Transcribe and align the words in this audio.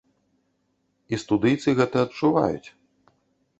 І 1.13 1.19
студыйцы 1.25 1.69
гэта 1.83 1.97
адчуваюць. 2.07 2.67